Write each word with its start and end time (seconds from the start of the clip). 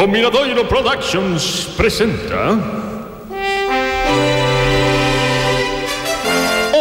O 0.00 0.06
Miradoiro 0.06 0.64
Productions 0.66 1.74
presenta 1.76 2.54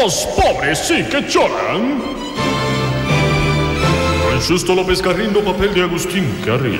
Os 0.05 0.23
pobres 0.37 0.77
sí 0.77 1.03
que 1.09 1.25
choran. 1.25 1.97
Xusto 4.39 4.75
López 4.75 5.01
Carrín 5.01 5.33
no 5.33 5.41
papel 5.41 5.73
de 5.73 5.81
Agustín 5.81 6.29
Carril. 6.45 6.79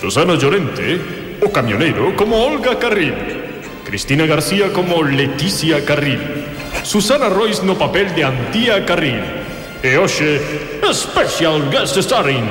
Susana 0.00 0.36
Llorente, 0.36 0.98
o 1.44 1.52
camionero 1.52 2.16
como 2.16 2.40
Olga 2.40 2.78
Carril. 2.78 3.12
Cristina 3.84 4.24
García 4.24 4.72
como 4.72 5.02
Leticia 5.02 5.84
Carril. 5.84 6.46
Susana 6.84 7.28
Royce 7.28 7.66
no 7.66 7.76
papel 7.76 8.14
de 8.14 8.24
Antía 8.24 8.86
Carril 8.86 9.45
E 9.86 9.96
hoxe, 9.96 10.42
special 10.90 11.70
guest 11.70 11.96
starring 12.02 12.42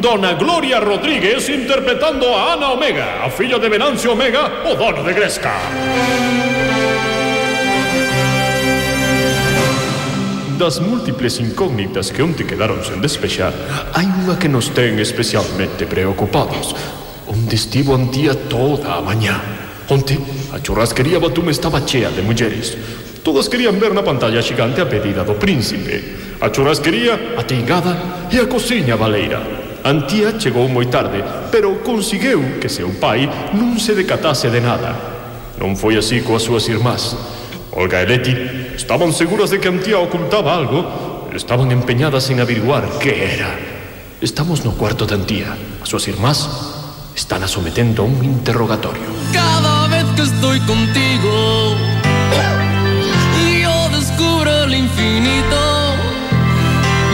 Dona 0.00 0.32
Gloria 0.32 0.80
Rodríguez 0.80 1.46
interpretando 1.50 2.24
a 2.32 2.54
Ana 2.54 2.72
Omega, 2.72 3.22
a 3.22 3.28
filla 3.28 3.58
de 3.58 3.68
Venancio 3.68 4.12
Omega, 4.12 4.64
o 4.64 4.74
dono 4.74 5.04
de 5.04 5.12
Gresca. 5.12 5.52
Das 10.58 10.80
múltiples 10.80 11.38
incógnitas 11.40 12.08
que 12.10 12.22
onte 12.22 12.48
quedaron 12.48 12.80
sen 12.80 13.04
despexar, 13.04 13.52
hai 13.92 14.08
unha 14.08 14.40
que 14.40 14.48
nos 14.48 14.72
ten 14.72 14.96
especialmente 14.96 15.84
preocupados. 15.84 16.72
Onde 17.28 17.60
estivo 17.60 17.92
antía 17.92 18.32
toda 18.48 18.96
a 18.96 19.04
mañá. 19.04 19.36
Onte, 19.92 20.16
a 20.56 20.60
churrasquería 20.64 21.20
Batume 21.20 21.52
estaba 21.52 21.84
chea 21.84 22.08
de 22.08 22.24
mulleres. 22.24 22.80
Todas 23.28 23.50
querían 23.52 23.76
ver 23.76 23.92
na 23.92 24.00
pantalla 24.00 24.40
xigante 24.40 24.80
a 24.80 24.88
pedida 24.88 25.20
do 25.20 25.36
príncipe. 25.36 26.00
A 26.40 26.48
churrasquería, 26.48 27.36
a 27.36 27.44
teigada 27.44 28.24
e 28.32 28.40
a 28.40 28.48
cociña 28.48 28.96
baleira 28.96 29.44
Antía 29.84 30.40
chegou 30.40 30.64
moi 30.64 30.88
tarde 30.88 31.20
Pero 31.52 31.84
consigueu 31.84 32.56
que 32.56 32.72
seu 32.72 32.88
pai 32.96 33.28
non 33.52 33.76
se 33.76 33.92
decatase 33.92 34.48
de 34.48 34.64
nada. 34.64 34.96
Non 35.60 35.76
foi 35.76 36.00
así 36.00 36.24
coas 36.24 36.40
súas 36.40 36.72
irmás. 36.72 37.20
Olga 37.76 38.00
e 38.00 38.08
Leti 38.08 38.32
estaban 38.72 39.12
seguras 39.12 39.52
de 39.52 39.60
que 39.60 39.68
Antía 39.68 40.00
ocultaba 40.00 40.56
algo. 40.56 41.28
Estaban 41.36 41.68
empeñadas 41.68 42.32
en 42.32 42.40
averiguar 42.40 42.88
que 42.96 43.12
era. 43.12 43.52
Estamos 44.24 44.64
no 44.64 44.72
cuarto 44.72 45.04
de 45.04 45.20
Antía. 45.20 45.52
As 45.84 45.92
súas 45.92 46.08
irmás 46.08 46.48
están 47.12 47.44
a 47.44 47.48
sometendo 47.52 48.04
a 48.04 48.08
un 48.08 48.24
interrogatorio. 48.24 49.04
Cada 49.36 49.84
vez 49.92 50.08
que 50.16 50.24
estoy 50.24 50.64
contigo 50.64 51.76
el 54.68 54.74
infinito. 54.74 55.56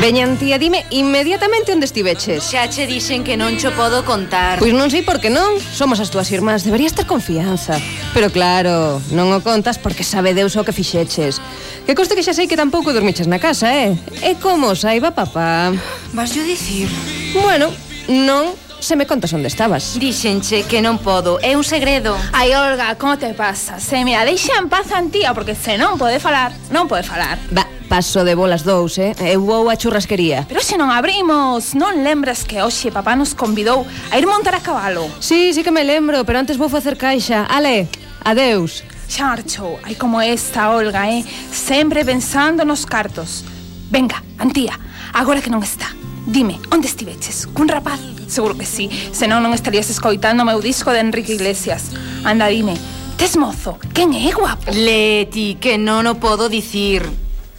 Veñan, 0.00 0.36
tía, 0.36 0.58
dime 0.58 0.84
inmediatamente 0.90 1.72
onde 1.72 1.86
estiveches. 1.86 2.44
Xa 2.50 2.68
che 2.68 2.84
dixen 2.84 3.24
que 3.24 3.38
non 3.40 3.56
cho 3.56 3.72
podo 3.72 4.04
contar. 4.04 4.60
Pois 4.60 4.74
non 4.74 4.92
sei 4.92 5.00
por 5.00 5.16
que 5.16 5.32
non, 5.32 5.56
somos 5.56 5.96
as 6.02 6.12
túas 6.12 6.28
irmás, 6.28 6.66
deberías 6.66 6.92
ter 6.92 7.08
confianza. 7.08 7.80
Pero 8.12 8.28
claro, 8.28 9.00
non 9.14 9.32
o 9.32 9.40
contas 9.40 9.80
porque 9.80 10.04
sabe 10.04 10.36
Deus 10.36 10.58
o 10.60 10.66
que 10.66 10.76
fixeches. 10.76 11.40
Que 11.88 11.96
coste 11.96 12.18
que 12.18 12.26
xa 12.26 12.36
sei 12.36 12.50
que 12.50 12.58
tampouco 12.58 12.92
dormiches 12.92 13.30
na 13.30 13.40
casa, 13.40 13.72
eh? 13.72 13.96
E 14.20 14.36
como 14.36 14.76
saiba 14.76 15.16
papá? 15.16 15.72
Vas 16.12 16.36
yo 16.36 16.44
dicir? 16.44 16.90
Bueno, 17.32 17.72
non 18.10 18.52
se 18.84 18.96
me 18.96 19.06
contas 19.06 19.32
onde 19.32 19.48
estabas. 19.48 19.96
Dixenche 19.98 20.68
que 20.68 20.84
non 20.84 21.00
podo, 21.00 21.40
é 21.40 21.56
un 21.56 21.64
segredo. 21.64 22.12
Ai, 22.36 22.52
Olga, 22.52 22.92
como 23.00 23.16
te 23.16 23.32
pasa? 23.32 23.80
Se 23.80 24.04
mira, 24.04 24.28
deixa 24.28 24.60
en 24.60 24.68
paz 24.68 24.92
a 24.92 25.00
antía, 25.00 25.32
ah, 25.32 25.34
porque 25.34 25.56
se 25.56 25.80
non 25.80 25.96
pode 25.96 26.20
falar, 26.20 26.52
non 26.68 26.84
pode 26.84 27.00
falar. 27.00 27.40
Va, 27.48 27.64
paso 27.88 28.28
de 28.28 28.36
bolas 28.36 28.60
dous, 28.60 29.00
eh. 29.00 29.16
eh? 29.16 29.40
Eu 29.40 29.40
vou 29.40 29.72
a 29.72 29.80
churrasquería. 29.80 30.44
Pero 30.44 30.60
se 30.60 30.76
non 30.76 30.92
abrimos, 30.92 31.72
non 31.72 32.04
lembras 32.04 32.44
que 32.44 32.60
hoxe 32.60 32.92
papá 32.92 33.16
nos 33.16 33.32
convidou 33.32 33.88
a 34.12 34.20
ir 34.20 34.28
montar 34.28 34.52
a 34.52 34.60
cabalo? 34.60 35.08
Sí, 35.16 35.56
sí 35.56 35.64
que 35.64 35.72
me 35.72 35.88
lembro, 35.88 36.28
pero 36.28 36.36
antes 36.36 36.60
vou 36.60 36.68
facer 36.68 37.00
caixa. 37.00 37.48
Ale, 37.48 37.88
adeus. 38.20 38.84
Charcho, 39.08 39.80
hai 39.80 39.96
como 39.96 40.20
esta 40.20 40.76
Olga, 40.76 41.08
eh? 41.08 41.24
Sempre 41.48 42.04
pensando 42.04 42.68
nos 42.68 42.84
cartos. 42.84 43.48
Venga, 43.88 44.20
Antía, 44.36 44.76
agora 45.16 45.40
que 45.40 45.48
non 45.48 45.64
está, 45.64 45.88
dime, 46.28 46.60
onde 46.68 46.84
estiveches? 46.84 47.48
Cun 47.48 47.70
rapaz? 47.70 48.13
Seguro 48.26 48.56
que 48.56 48.66
sí, 48.66 48.90
senón 49.12 49.44
non 49.44 49.52
estarías 49.52 49.88
escoitando 49.90 50.42
o 50.42 50.48
meu 50.48 50.60
disco 50.60 50.90
de 50.90 51.00
Enrique 51.00 51.36
Iglesias. 51.36 51.92
Anda, 52.24 52.48
dime, 52.48 52.74
tes 53.16 53.36
mozo, 53.36 53.78
quen 53.92 54.12
é 54.16 54.32
guapo? 54.32 54.72
Leti, 54.72 55.56
que 55.60 55.76
non 55.76 56.08
o 56.08 56.16
podo 56.16 56.48
dicir. 56.48 57.04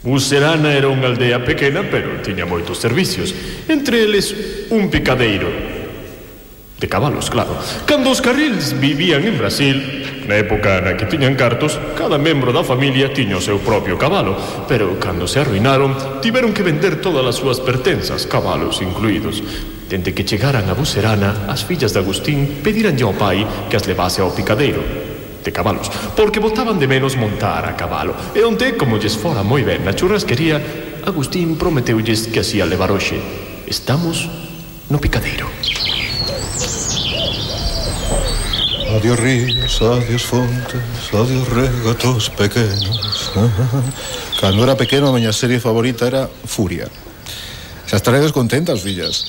Userana 0.06 0.70
era 0.70 0.86
unha 0.86 1.10
aldea 1.10 1.42
pequena, 1.42 1.82
pero 1.82 2.22
tiña 2.22 2.46
moitos 2.46 2.78
servicios. 2.78 3.34
Entre 3.66 4.06
eles, 4.06 4.70
un 4.70 4.94
picadeiro. 4.94 5.50
De 6.78 6.86
cabalos, 6.86 7.34
claro. 7.34 7.58
Cando 7.90 8.14
os 8.14 8.22
carrils 8.22 8.78
vivían 8.78 9.26
en 9.26 9.40
Brasil, 9.42 9.82
na 10.30 10.38
época 10.38 10.78
na 10.78 10.94
que 10.94 11.10
tiñan 11.10 11.34
cartos, 11.34 11.82
cada 11.98 12.22
membro 12.22 12.54
da 12.54 12.62
familia 12.62 13.10
tiña 13.10 13.40
o 13.40 13.42
seu 13.42 13.58
propio 13.58 13.98
cabalo, 13.98 14.38
pero 14.70 14.94
cando 15.02 15.26
se 15.26 15.42
arruinaron, 15.42 16.22
tiveron 16.22 16.54
que 16.54 16.62
vender 16.62 17.02
todas 17.02 17.26
as 17.26 17.42
súas 17.42 17.58
pertenzas, 17.58 18.30
cabalos 18.30 18.86
incluídos. 18.86 19.42
Dende 19.90 20.14
que 20.14 20.26
chegaran 20.26 20.66
a 20.66 20.74
Buserana, 20.74 21.46
as 21.46 21.62
fillas 21.62 21.94
de 21.94 22.02
Agustín 22.02 22.62
pediranlle 22.66 23.06
ao 23.06 23.14
pai 23.14 23.46
que 23.70 23.78
as 23.78 23.86
levase 23.86 24.22
ao 24.22 24.34
picadeiro 24.34 24.82
de 25.46 25.54
cabalos, 25.54 25.94
porque 26.18 26.42
botaban 26.42 26.82
de 26.82 26.90
menos 26.90 27.14
montar 27.14 27.70
a 27.70 27.78
cabalo. 27.78 28.18
E 28.34 28.42
onde, 28.42 28.74
como 28.74 28.98
lles 28.98 29.14
fora 29.14 29.46
moi 29.46 29.62
ben 29.62 29.86
na 29.86 29.94
churrasquería, 29.94 30.58
Agustín 31.06 31.54
prometeulles 31.54 32.34
que 32.34 32.42
así 32.42 32.58
a 32.58 32.66
levar 32.66 32.90
hoxe. 32.90 33.22
Estamos 33.70 34.26
no 34.90 34.98
picadeiro. 34.98 35.46
Adiós 38.90 39.20
ríos, 39.20 39.82
adiós 39.82 40.24
fontes, 40.26 40.82
adiós 41.14 41.46
regatos 41.54 42.30
pequenos. 42.34 43.30
Cando 44.42 44.64
era 44.66 44.74
pequeno 44.74 45.10
a 45.10 45.14
miña 45.14 45.34
serie 45.34 45.62
favorita 45.62 46.10
era 46.10 46.26
Furia. 46.26 46.90
Xa 47.86 48.02
estaredes 48.02 48.34
contentas, 48.34 48.82
fillas. 48.82 49.26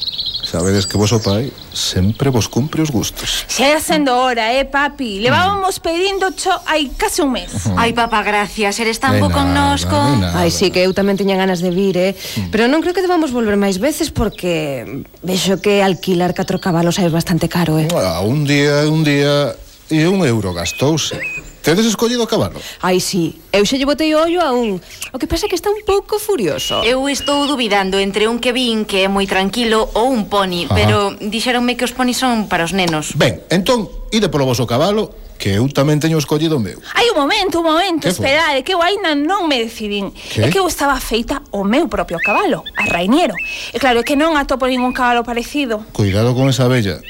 Sabedes 0.46 0.86
que 0.86 0.94
voso 0.94 1.18
pai 1.18 1.50
sempre 1.74 2.30
vos 2.30 2.46
cumpre 2.46 2.78
os 2.78 2.94
gustos. 2.94 3.42
Xa 3.50 3.66
é 3.66 3.80
sendo 3.82 4.14
hora, 4.14 4.54
eh, 4.54 4.62
papi? 4.62 5.18
Levábamos 5.18 5.78
mm. 5.78 5.82
pedindo 5.82 6.30
cho 6.38 6.54
hai 6.70 6.86
case 6.94 7.26
un 7.26 7.34
mes. 7.34 7.66
Mm. 7.66 7.74
Ai, 7.74 7.90
papá, 7.90 8.22
gracias, 8.22 8.78
eres 8.78 9.02
tan 9.02 9.18
bo 9.18 9.26
connosco. 9.26 9.98
Ai, 10.38 10.54
sí, 10.54 10.70
que 10.70 10.86
eu 10.86 10.94
tamén 10.94 11.18
teña 11.18 11.34
ganas 11.34 11.58
de 11.58 11.74
vir, 11.74 11.98
eh? 11.98 12.14
Mm. 12.14 12.54
Pero 12.54 12.70
non 12.70 12.78
creo 12.78 12.94
que 12.94 13.02
debamos 13.02 13.34
volver 13.34 13.58
máis 13.58 13.82
veces 13.82 14.14
porque 14.14 14.86
vexo 15.26 15.58
que 15.58 15.82
alquilar 15.82 16.30
catro 16.30 16.62
cabalos 16.62 17.02
é 17.02 17.10
bastante 17.10 17.50
caro, 17.50 17.82
eh? 17.82 17.90
Ah, 17.90 18.22
un 18.22 18.46
día, 18.46 18.86
un 18.86 19.02
día 19.02 19.50
e 19.90 20.06
un 20.06 20.22
euro 20.22 20.54
gastouse. 20.54 21.18
Tedes 21.66 21.82
escollido 21.86 22.28
cabalo? 22.30 22.62
Ai, 22.78 23.02
sí. 23.02 23.42
Eu 23.50 23.66
xa 23.66 23.74
lle 23.74 23.82
botei 23.82 24.14
o 24.14 24.22
ollo 24.22 24.38
a 24.38 24.54
un. 24.54 24.78
O 25.10 25.18
que 25.18 25.26
pasa 25.26 25.46
é 25.46 25.48
que 25.50 25.58
está 25.58 25.66
un 25.66 25.82
pouco 25.82 26.22
furioso. 26.22 26.78
Eu 26.86 27.10
estou 27.10 27.42
dubidando 27.50 27.98
entre 27.98 28.30
un 28.30 28.38
que 28.38 28.54
vin 28.54 28.86
que 28.86 29.02
é 29.02 29.10
moi 29.10 29.26
tranquilo 29.26 29.90
ou 29.98 30.14
un 30.14 30.30
poni, 30.30 30.70
Ajá. 30.70 30.78
pero 30.78 30.96
dixeronme 31.18 31.74
que 31.74 31.82
os 31.82 31.90
ponis 31.90 32.22
son 32.22 32.46
para 32.46 32.62
os 32.62 32.70
nenos. 32.70 33.18
Ben, 33.18 33.42
entón, 33.50 33.90
ide 34.14 34.30
polo 34.30 34.46
voso 34.46 34.62
cabalo 34.62 35.10
que 35.42 35.58
eu 35.58 35.66
tamén 35.66 35.98
teño 35.98 36.22
escollido 36.22 36.56
o 36.56 36.62
meu. 36.62 36.78
Ai, 36.94 37.10
un 37.10 37.18
momento, 37.18 37.58
un 37.58 37.66
momento, 37.66 38.06
que 38.06 38.14
esperade, 38.14 38.62
que 38.62 38.70
eu 38.70 38.78
aínda 38.78 39.18
non 39.18 39.50
me 39.50 39.58
decidín. 39.58 40.14
Que? 40.14 40.46
É 40.46 40.54
que 40.54 40.62
eu 40.62 40.70
estaba 40.70 40.94
feita 41.02 41.42
o 41.50 41.66
meu 41.66 41.90
propio 41.90 42.22
cabalo, 42.22 42.62
a 42.78 42.86
Rainiero. 42.86 43.34
E 43.74 43.82
claro, 43.82 44.00
é 44.00 44.04
que 44.06 44.14
non 44.14 44.38
atopo 44.38 44.70
ningún 44.70 44.94
cabalo 44.94 45.26
parecido. 45.26 45.82
Cuidado 45.90 46.30
con 46.30 46.46
esa 46.46 46.70
bella, 46.70 47.02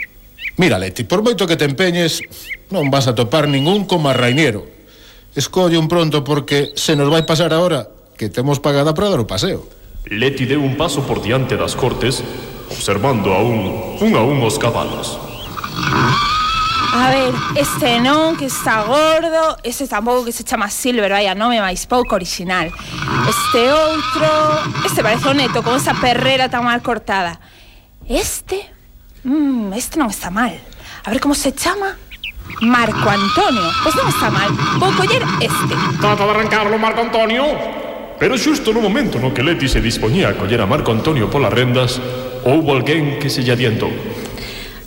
Mira, 0.57 0.81
Leti, 0.81 1.05
por 1.05 1.21
moito 1.21 1.45
que 1.45 1.61
te 1.61 1.69
empeñes, 1.69 2.25
non 2.73 2.89
vas 2.89 3.05
a 3.05 3.13
topar 3.13 3.45
ningún 3.45 3.85
como 3.85 4.09
a 4.09 4.17
Rainiero. 4.17 4.65
Escolle 5.37 5.77
un 5.77 5.85
pronto 5.85 6.25
porque 6.25 6.73
se 6.81 6.97
nos 6.97 7.13
vai 7.13 7.29
pasar 7.29 7.53
agora 7.53 7.93
que 8.17 8.33
temos 8.33 8.57
pagada 8.57 8.97
para 8.97 9.13
dar 9.13 9.21
o 9.21 9.29
paseo. 9.29 9.69
Leti 10.09 10.49
deu 10.49 10.65
un 10.65 10.81
paso 10.81 11.05
por 11.05 11.21
diante 11.21 11.61
das 11.61 11.77
cortes, 11.77 12.25
observando 12.73 13.37
a 13.37 13.45
un, 13.45 14.01
un 14.01 14.13
a 14.17 14.25
un 14.25 14.41
os 14.41 14.57
cabalos. 14.57 15.21
A 16.97 17.13
ver, 17.13 17.37
este 17.61 18.01
non 18.01 18.41
que 18.41 18.49
está 18.49 18.89
gordo 18.89 19.61
Este 19.61 19.85
tampouco 19.85 20.25
que 20.25 20.33
se 20.33 20.49
chama 20.49 20.73
Silver 20.73 21.13
Vai 21.13 21.29
a 21.29 21.37
nome 21.37 21.61
máis 21.61 21.85
pouco 21.85 22.17
original 22.17 22.73
Este 23.29 23.69
outro 23.69 24.25
Este 24.81 25.05
parece 25.05 25.29
o 25.29 25.37
neto 25.37 25.61
con 25.61 25.77
esa 25.77 25.93
perrera 25.93 26.49
tan 26.49 26.65
mal 26.65 26.81
cortada 26.81 27.37
Este 28.09 28.65
Mm, 29.27 29.75
este 29.75 29.99
non 29.99 30.07
está 30.07 30.31
mal. 30.31 30.55
A 31.03 31.11
ver 31.11 31.19
como 31.19 31.35
se 31.35 31.51
chama. 31.51 31.99
Marco 32.63 33.11
Antonio. 33.11 33.67
Pois 33.83 33.99
non 33.99 34.07
está 34.07 34.31
mal. 34.31 34.55
Vou 34.79 34.95
coller 34.95 35.27
este. 35.43 35.75
Trata 35.99 36.23
de 36.23 36.31
arrancarlo, 36.31 36.79
Marco 36.79 37.03
Antonio. 37.03 37.43
Pero 38.23 38.39
xusto 38.39 38.71
no 38.71 38.79
momento 38.79 39.19
no 39.19 39.35
que 39.35 39.43
Leti 39.43 39.67
se 39.67 39.83
dispoñía 39.83 40.31
a 40.31 40.39
coller 40.39 40.63
a 40.63 40.71
Marco 40.71 40.95
Antonio 40.95 41.27
polas 41.27 41.53
rendas, 41.53 41.99
houbo 42.47 42.71
alguén 42.71 43.19
que 43.19 43.27
se 43.27 43.43
lle 43.43 43.53
adiantou. 43.53 43.91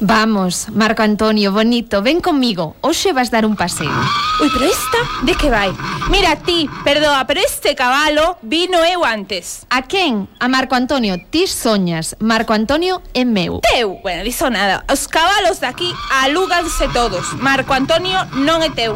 Vamos, 0.02 0.68
Marco 0.70 1.04
Antonio, 1.04 1.52
bonito, 1.52 2.02
ven 2.02 2.22
comigo. 2.22 2.76
Hoxe 2.80 3.12
vas 3.12 3.32
dar 3.32 3.46
un 3.46 3.58
paseo. 3.58 3.92
Ui, 4.40 4.50
pero 4.54 4.64
esta, 4.64 5.26
de 5.26 5.36
que 5.36 5.50
vai? 5.50 5.76
Mira 6.10 6.38
ti, 6.38 6.70
perdoa, 6.86 7.28
pero 7.28 7.42
este 7.42 7.76
cabalo 7.76 8.38
vino 8.42 8.80
eu 8.86 9.04
antes. 9.04 9.68
A 9.70 9.82
quen? 9.82 10.30
A 10.40 10.48
Marco 10.48 10.76
Antonio, 10.76 11.18
ti 11.30 11.48
soñas. 11.48 12.16
Marco 12.20 12.54
Antonio 12.54 13.02
é 13.14 13.26
meu. 13.26 13.60
Teu? 13.60 14.00
Bueno, 14.02 14.24
diso 14.24 14.50
nada. 14.50 14.86
Os 14.90 15.06
cabalos 15.06 15.60
daqui 15.60 15.92
alúganse 16.24 16.88
todos. 16.94 17.34
Marco 17.44 17.74
Antonio 17.74 18.24
non 18.40 18.64
é 18.64 18.72
teu. 18.72 18.96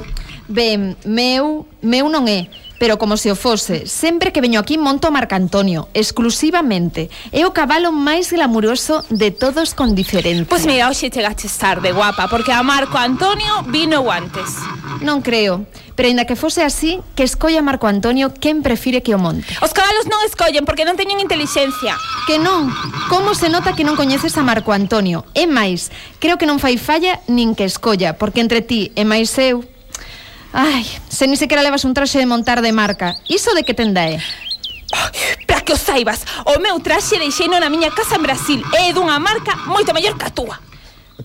Ben, 0.53 0.93
meu, 1.03 1.65
meu 1.81 2.05
non 2.13 2.29
é, 2.29 2.45
pero 2.77 3.01
como 3.01 3.17
se 3.17 3.33
o 3.33 3.35
fose, 3.35 3.89
sempre 3.89 4.29
que 4.29 4.37
veño 4.37 4.61
aquí 4.61 4.77
monto 4.77 5.09
a 5.09 5.11
Marco 5.11 5.33
Antonio, 5.33 5.89
exclusivamente. 5.97 7.09
É 7.33 7.41
o 7.41 7.55
cabalo 7.57 7.89
máis 7.89 8.29
glamuroso 8.29 9.01
de 9.09 9.33
todos 9.33 9.73
con 9.73 9.97
diferencia. 9.97 10.45
Pois 10.45 10.69
mira, 10.69 10.93
hoxe 10.93 11.09
chegaches 11.09 11.57
tarde, 11.57 11.89
guapa, 11.89 12.29
porque 12.29 12.53
a 12.53 12.61
Marco 12.61 13.01
Antonio 13.01 13.65
vino 13.73 14.05
guantes. 14.05 14.61
Non 15.01 15.25
creo, 15.25 15.65
pero 15.97 16.13
ainda 16.13 16.29
que 16.29 16.37
fose 16.37 16.61
así, 16.61 17.01
que 17.17 17.25
escolla 17.25 17.65
Marco 17.65 17.89
Antonio 17.89 18.29
quen 18.29 18.61
prefire 18.61 19.01
que 19.01 19.17
o 19.17 19.19
monte. 19.19 19.49
Os 19.65 19.73
cabalos 19.73 20.05
non 20.05 20.21
escollen 20.21 20.69
porque 20.69 20.85
non 20.85 20.93
teñen 20.93 21.17
intelixencia. 21.17 21.97
Que 22.29 22.37
non, 22.37 22.69
como 23.09 23.33
se 23.33 23.49
nota 23.49 23.73
que 23.73 23.81
non 23.81 23.97
coñeces 23.97 24.37
a 24.37 24.45
Marco 24.45 24.69
Antonio? 24.69 25.25
É 25.33 25.49
máis, 25.49 25.89
creo 26.21 26.37
que 26.37 26.45
non 26.45 26.61
fai 26.61 26.77
falla 26.77 27.25
nin 27.25 27.57
que 27.57 27.65
escolla, 27.65 28.21
porque 28.21 28.37
entre 28.37 28.61
ti 28.61 28.93
e 28.93 29.01
máis 29.01 29.33
eu 29.41 29.65
Ai, 30.53 30.85
se 31.09 31.25
ni 31.25 31.35
sequera 31.35 31.63
levas 31.63 31.83
un 31.83 31.95
traxe 31.97 32.19
de 32.19 32.29
montar 32.29 32.61
de 32.61 32.71
marca. 32.71 33.17
Iso 33.27 33.55
de 33.55 33.63
que 33.63 33.73
tenda 33.73 34.05
é? 34.05 34.21
Para 35.47 35.61
que 35.61 35.73
o 35.73 35.77
saibas, 35.77 36.21
o 36.45 36.59
meu 36.61 36.79
traxe 36.79 37.17
deixeino 37.17 37.59
na 37.59 37.73
miña 37.73 37.89
casa 37.89 38.15
en 38.15 38.21
Brasil. 38.21 38.61
É 38.77 38.93
dunha 38.93 39.17
marca 39.17 39.57
moito 39.65 39.97
mellor 39.97 40.13
que 40.13 40.25
a 40.25 40.29
túa. 40.29 40.61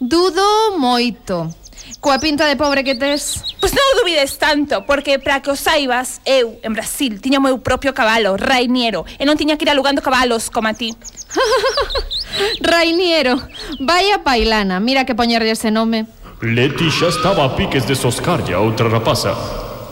Dudo 0.00 0.80
moito. 0.80 1.52
Coa 2.00 2.18
pinta 2.18 2.48
de 2.48 2.56
pobre 2.56 2.80
que 2.84 2.96
tes? 2.96 3.44
Pois 3.60 3.76
non 3.76 4.00
dubides 4.00 4.40
tanto, 4.40 4.86
porque 4.88 5.18
para 5.18 5.44
que 5.44 5.50
o 5.52 5.56
saibas 5.58 6.24
Eu, 6.24 6.56
en 6.64 6.72
Brasil, 6.72 7.20
tiña 7.20 7.36
o 7.36 7.44
meu 7.44 7.58
propio 7.60 7.92
cabalo, 7.92 8.38
Rainiero 8.38 9.04
E 9.18 9.28
non 9.28 9.36
tiña 9.36 9.60
que 9.60 9.68
ir 9.68 9.72
alugando 9.72 10.00
cabalos 10.00 10.48
como 10.48 10.70
a 10.70 10.74
ti. 10.78 10.96
Rainiero, 12.64 13.36
vaya 13.82 14.24
pailana, 14.24 14.80
mira 14.80 15.04
que 15.04 15.12
poñerlle 15.12 15.52
ese 15.52 15.68
nome. 15.68 16.06
Leti 16.40 16.88
xa 16.88 17.08
estaba 17.08 17.44
a 17.44 17.56
piques 17.56 17.84
de 17.88 17.96
soscarlle 17.96 18.54
a 18.54 18.60
outra 18.60 18.88
rapaza, 18.88 19.34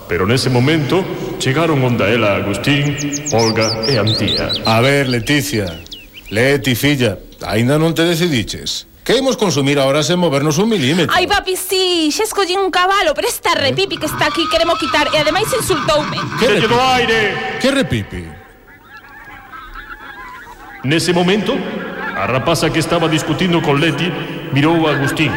pero 0.07 0.31
nese 0.31 0.47
momento 0.47 1.03
chegaron 1.43 1.83
onda 1.83 2.07
ela 2.07 2.39
Agustín, 2.39 2.95
Olga 3.35 3.83
e 3.91 3.99
Antía. 3.99 4.55
A 4.63 4.79
ver, 4.79 5.11
Leticia, 5.11 5.83
Leti, 6.31 6.79
filla, 6.79 7.19
aínda 7.43 7.83
non 7.83 7.99
te 7.99 8.07
decidiches. 8.07 8.87
Que 9.03 9.19
imos 9.19 9.35
consumir 9.35 9.83
ahora 9.83 10.07
sen 10.07 10.23
movernos 10.23 10.63
un 10.63 10.71
milímetro? 10.71 11.11
Ai, 11.11 11.27
papi, 11.27 11.59
sí, 11.59 12.15
xa 12.15 12.23
escollín 12.23 12.63
un 12.63 12.71
cabalo, 12.71 13.11
pero 13.11 13.27
esta 13.27 13.51
eh? 13.59 13.67
repipi 13.67 13.99
que 13.99 14.07
está 14.07 14.31
aquí 14.31 14.47
queremos 14.47 14.79
quitar 14.79 15.11
e 15.11 15.19
ademais 15.19 15.51
insultoume. 15.51 16.23
Que 16.39 16.47
repipi? 16.47 16.71
do 16.71 16.79
aire? 16.79 17.19
Que 17.59 17.69
repipi? 17.75 18.23
Nese 20.87 21.11
momento, 21.11 21.59
a 22.15 22.23
rapaza 22.31 22.71
que 22.71 22.79
estaba 22.79 23.11
discutindo 23.11 23.59
con 23.59 23.83
Leti 23.83 24.07
mirou 24.55 24.87
a 24.87 24.95
Agustín 24.95 25.35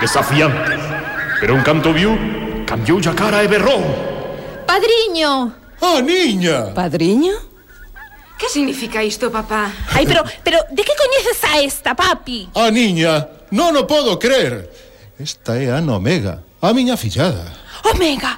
desafiante. 0.00 0.76
Pero 1.40 1.54
un 1.54 1.62
canto 1.62 1.92
viu 1.92 2.16
cambiou 2.66 2.98
a 2.98 3.14
cara 3.14 3.44
e 3.44 3.48
berrou. 3.48 3.80
Padriño! 4.66 5.52
Ah, 5.80 5.96
oh, 5.96 6.00
niña! 6.00 6.74
Padriño? 6.74 7.36
Que 8.38 8.48
significa 8.48 9.02
isto, 9.02 9.30
papá? 9.30 9.72
Ai, 9.94 10.04
pero, 10.06 10.24
pero, 10.44 10.58
de 10.70 10.82
que 10.82 10.92
coñeces 10.92 11.40
a 11.44 11.60
esta, 11.60 11.94
papi? 11.94 12.50
A 12.54 12.70
niña, 12.70 13.28
non 13.52 13.72
o 13.76 13.88
podo 13.88 14.18
creer. 14.18 14.68
Esta 15.16 15.56
é 15.56 15.72
Ana 15.72 15.96
Omega, 15.96 16.44
a 16.60 16.72
miña 16.76 17.00
fillada. 17.00 17.48
Omega! 17.84 18.36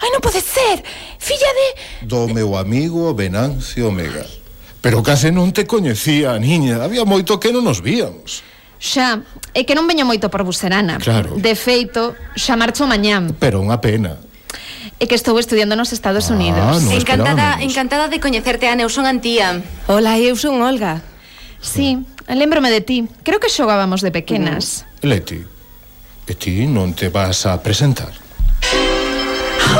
Ai, 0.00 0.10
non 0.12 0.20
pode 0.20 0.44
ser! 0.44 0.84
Filla 1.16 1.50
de... 1.56 1.68
Do 2.04 2.28
meu 2.28 2.56
amigo 2.60 3.14
Venancio 3.16 3.88
Omega. 3.88 4.26
Pero 4.84 5.00
case 5.02 5.32
non 5.32 5.50
te 5.52 5.64
coñecía, 5.64 6.36
niña. 6.36 6.84
Había 6.84 7.08
moito 7.08 7.40
que 7.40 7.48
non 7.48 7.64
nos 7.64 7.80
víamos. 7.80 8.44
Xa, 8.78 9.26
é 9.54 9.66
que 9.66 9.74
non 9.74 9.90
veño 9.90 10.06
moito 10.06 10.30
por 10.30 10.46
Buserana. 10.46 11.02
Claro. 11.02 11.34
De 11.34 11.58
feito, 11.58 12.14
xa 12.38 12.54
marcho 12.54 12.86
mañán. 12.86 13.34
Pero 13.42 13.58
unha 13.58 13.82
pena. 13.82 14.22
É 15.02 15.06
que 15.06 15.18
estou 15.18 15.38
estudiando 15.38 15.74
nos 15.74 15.90
Estados 15.90 16.30
ah, 16.30 16.34
Unidos. 16.34 16.82
No 16.86 16.94
encantada, 16.94 17.58
encantada 17.62 18.06
de 18.06 18.22
coñecerte, 18.22 18.70
Ana, 18.70 18.86
eu 18.86 18.90
son 18.90 19.06
Antía. 19.06 19.62
Hola, 19.90 20.18
eu 20.18 20.38
son 20.38 20.62
Olga. 20.62 21.02
Sí, 21.58 22.06
lembrome 22.30 22.70
de 22.70 22.82
ti. 22.82 23.06
Creo 23.26 23.42
que 23.42 23.50
xogábamos 23.50 24.02
de 24.02 24.14
pequenas. 24.14 24.86
Mm. 25.02 25.06
Leti, 25.06 25.40
e 26.26 26.34
ti 26.34 26.66
non 26.66 26.94
te 26.94 27.10
vas 27.10 27.46
a 27.46 27.58
presentar? 27.58 28.14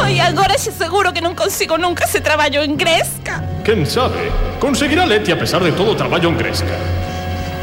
Ai, 0.02 0.18
agora 0.20 0.58
xe 0.58 0.70
seguro 0.70 1.14
que 1.14 1.22
non 1.22 1.38
consigo 1.38 1.78
nunca 1.78 2.04
ese 2.04 2.20
traballo 2.20 2.60
en 2.60 2.76
Gresca 2.76 3.40
Quen 3.64 3.88
sabe? 3.88 4.28
Conseguirá 4.60 5.08
Leti 5.08 5.32
a 5.32 5.38
pesar 5.38 5.64
de 5.64 5.72
todo 5.72 5.92
o 5.92 5.96
traballo 5.96 6.28
en 6.28 6.36
Gresca 6.36 6.76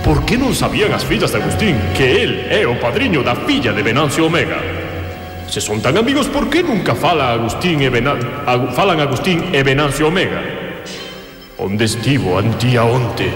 Por 0.05 0.21
que 0.21 0.37
non 0.37 0.53
sabían 0.53 0.93
as 0.93 1.01
fillas 1.01 1.33
de 1.33 1.41
Agustín 1.41 1.73
que 1.97 2.21
el 2.21 2.45
é 2.53 2.61
o 2.69 2.77
padriño 2.77 3.25
da 3.25 3.33
filla 3.33 3.73
de 3.73 3.81
Venancio 3.81 4.29
Omega? 4.29 4.61
Se 5.49 5.57
son 5.57 5.81
tan 5.81 5.97
amigos, 5.97 6.29
por 6.29 6.45
que 6.45 6.61
nunca 6.61 6.93
fala 6.93 7.33
Agustín 7.33 7.81
e 7.81 7.89
Venan... 7.89 8.21
Ag... 8.45 8.69
falan 8.77 9.01
Agustín 9.01 9.49
e 9.49 9.65
Venancio 9.65 10.13
Omega? 10.13 10.45
Onde 11.57 11.89
estivo 11.89 12.37
antía 12.37 12.85
onte? 12.85 13.33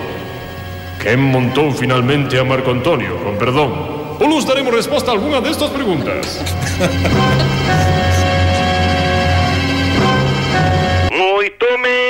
Quen 1.02 1.26
montou 1.26 1.74
finalmente 1.74 2.38
a 2.38 2.46
Marco 2.46 2.70
Antonio, 2.70 3.18
con 3.26 3.42
perdón? 3.42 3.74
Polos 4.22 4.46
daremos 4.46 4.70
resposta 4.70 5.10
a 5.10 5.18
algunha 5.18 5.42
destas 5.42 5.74
preguntas. 5.74 6.38
Moito 11.18 11.66
me 11.82 12.09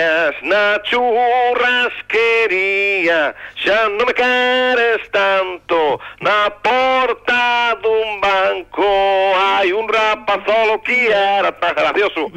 querías 0.00 0.34
na 0.42 0.80
churrasquería 0.84 3.34
Xa 3.56 3.88
non 3.88 4.06
me 4.06 4.14
queres 4.14 5.08
tanto 5.12 6.00
Na 6.20 6.50
porta 6.64 7.74
dun 7.82 8.20
banco 8.20 8.84
Hai 9.36 9.72
un 9.72 9.88
rapazolo 9.88 10.78
que 10.80 11.12
era 11.12 11.52
tan 11.52 11.74
gracioso 11.74 12.32